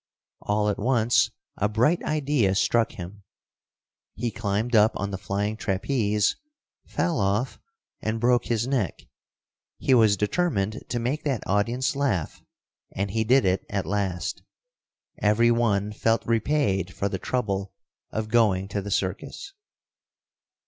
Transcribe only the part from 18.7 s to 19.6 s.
the circus.